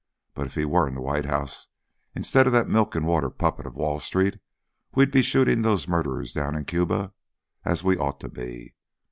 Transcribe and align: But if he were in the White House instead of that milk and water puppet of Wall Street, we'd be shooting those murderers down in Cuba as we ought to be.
But 0.33 0.47
if 0.47 0.55
he 0.55 0.65
were 0.65 0.87
in 0.87 0.95
the 0.95 1.01
White 1.01 1.25
House 1.25 1.67
instead 2.15 2.47
of 2.47 2.53
that 2.53 2.67
milk 2.67 2.95
and 2.95 3.05
water 3.05 3.29
puppet 3.29 3.67
of 3.67 3.75
Wall 3.75 3.99
Street, 3.99 4.39
we'd 4.95 5.11
be 5.11 5.21
shooting 5.21 5.61
those 5.61 5.87
murderers 5.87 6.33
down 6.33 6.55
in 6.55 6.65
Cuba 6.65 7.13
as 7.63 7.83
we 7.83 7.99
ought 7.99 8.19
to 8.21 8.29
be. 8.29 8.73